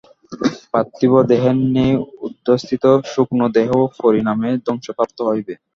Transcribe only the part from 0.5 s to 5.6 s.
পার্থিব দেহের ন্যায় ঊর্ধ্বস্থিত সূক্ষ্ম দেহও পরিণামে ধ্বংসপ্রাপ্ত হইবে।